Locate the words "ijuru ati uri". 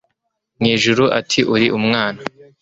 0.75-1.67